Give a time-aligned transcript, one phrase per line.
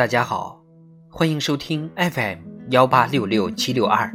[0.00, 0.58] 大家好，
[1.10, 2.38] 欢迎收听 FM
[2.70, 4.10] 幺八六六七六二，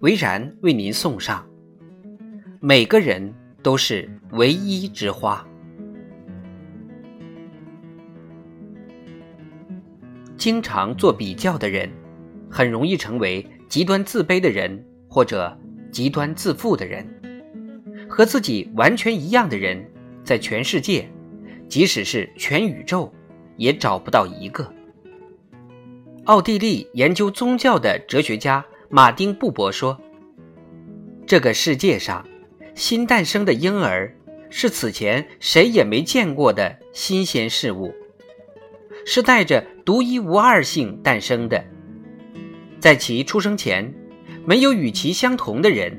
[0.00, 1.48] 维然为您送上。
[2.60, 5.42] 每个人都是唯一之花。
[10.36, 11.90] 经常做比较的人，
[12.50, 15.58] 很容易成为极端自卑的人，或者
[15.90, 17.08] 极端自负的人。
[18.10, 19.90] 和自己完全一样的人，
[20.22, 21.08] 在全世界，
[21.66, 23.10] 即使是全宇宙，
[23.56, 24.70] 也找不到一个。
[26.28, 29.98] 奥地利研究宗教的哲学家马丁·布伯说
[31.26, 32.22] ：“这个世界上。”
[32.76, 34.14] 新诞生的婴儿
[34.50, 37.94] 是此前谁也没见过的新鲜事物，
[39.06, 41.64] 是带着独一无二性诞生的。
[42.78, 43.90] 在其出生前，
[44.44, 45.90] 没有与其相同的人；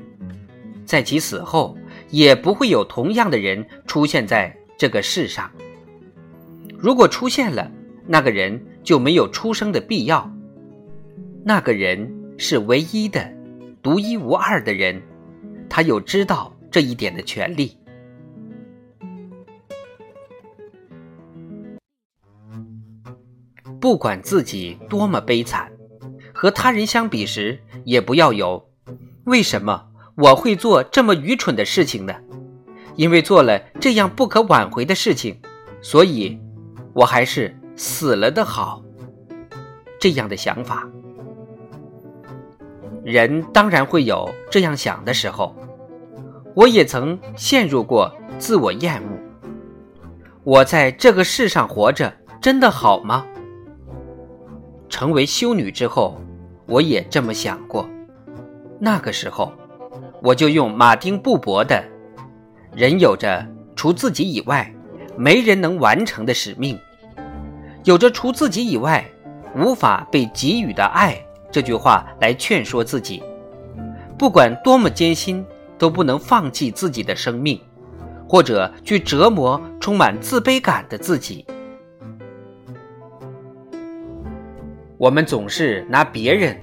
[0.86, 1.76] 在其死后，
[2.08, 5.50] 也不会有同样的人出现在这个世上。
[6.78, 7.68] 如果出现了，
[8.06, 10.30] 那个人就没有出生的必要。
[11.44, 13.32] 那个人是唯一的、
[13.82, 15.02] 独一无二的人，
[15.68, 16.54] 他有知道。
[16.72, 17.76] 这一点的权利。
[23.80, 25.68] 不管自己多么悲惨，
[26.32, 28.70] 和他人相比时，也不要有
[29.26, 32.14] “为什么我会做这么愚蠢的事情呢？
[32.94, 35.40] 因为做了这样不可挽回的事情，
[35.82, 36.38] 所以
[36.92, 38.82] 我还是死了的好。”
[39.98, 40.86] 这样的想法，
[43.02, 45.56] 人当然会有这样想的时候。
[46.54, 49.08] 我也曾陷入过自我厌恶。
[50.42, 53.24] 我在这个世上活着真的好吗？
[54.88, 56.20] 成为修女之后，
[56.66, 57.88] 我也这么想过。
[58.78, 59.52] 那个时候，
[60.22, 61.82] 我就用马丁·布伯的
[62.76, 64.70] “人有着除自己以外
[65.16, 66.78] 没人能完成的使命，
[67.84, 69.04] 有着除自己以外
[69.56, 71.16] 无法被给予的爱”
[71.50, 73.22] 这句话来劝说自己，
[74.18, 75.44] 不管多么艰辛。
[75.80, 77.58] 都不能放弃自己的生命，
[78.28, 81.46] 或者去折磨充满自卑感的自己。
[84.98, 86.54] 我们总是拿别人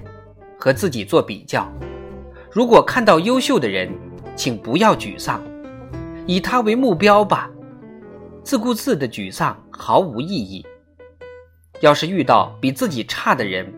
[0.56, 1.68] 和自己做比较。
[2.48, 3.92] 如果看到优秀的人，
[4.36, 5.42] 请不要沮丧，
[6.24, 7.50] 以他为目标吧。
[8.44, 10.64] 自顾自的沮丧毫无意义。
[11.80, 13.72] 要是遇到比自己差的人，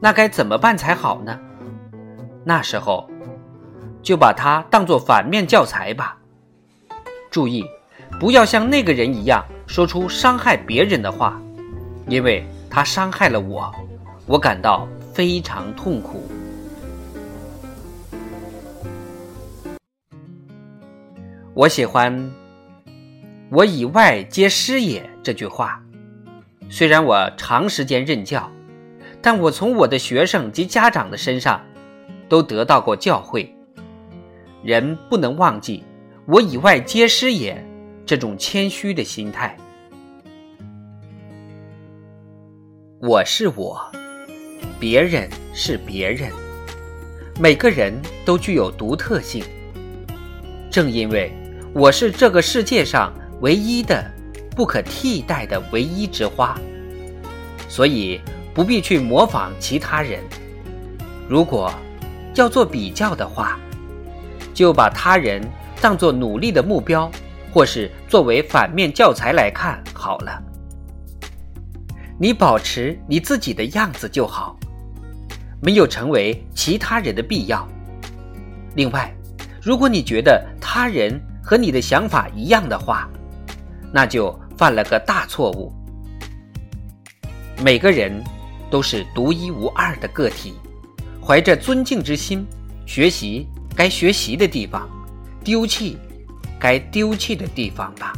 [0.00, 1.38] 那该怎么办才好呢？
[2.44, 3.08] 那时候。
[4.02, 6.16] 就把它当做反面教材吧。
[7.30, 7.62] 注意，
[8.18, 11.38] 不要像那个人一样说出伤害别人的话，
[12.08, 13.70] 因为他伤害了我，
[14.26, 16.26] 我感到非常痛苦。
[21.52, 22.32] 我喜欢
[23.52, 25.78] “我以外皆师也”这句话。
[26.72, 28.48] 虽然我长时间任教，
[29.20, 31.60] 但我从我的学生及家长的身上
[32.28, 33.50] 都得到过教诲。
[34.62, 35.82] 人不能忘记
[36.28, 37.60] “我以外皆师也”
[38.06, 39.56] 这种谦虚的心态。
[43.00, 43.80] 我是我，
[44.78, 46.30] 别人是别人，
[47.40, 47.92] 每个人
[48.24, 49.42] 都具有独特性。
[50.70, 51.32] 正因为
[51.74, 54.08] 我是这个世界上唯一的、
[54.60, 56.54] 不可替代的唯一之花，
[57.66, 58.20] 所以
[58.52, 60.22] 不必去模仿其他人。
[61.26, 61.72] 如果
[62.34, 63.58] 要做比较的话，
[64.52, 65.42] 就把他人
[65.80, 67.10] 当作努力的目标，
[67.50, 70.42] 或是作为反面教材来看好了。
[72.18, 74.58] 你保持你自己的样子就好，
[75.62, 77.66] 没有成为其他人的必要。
[78.74, 79.10] 另外，
[79.62, 83.08] 如果你觉得他人和你的想法一样的话，
[83.92, 85.72] 那就犯了个大错误。
[87.64, 88.22] 每个人
[88.70, 90.52] 都是独一无二的个体，
[91.26, 92.46] 怀着尊敬之心
[92.84, 93.48] 学习。
[93.74, 94.86] 该学习的地方，
[95.42, 95.96] 丢弃
[96.58, 98.12] 该丢弃的地方吧。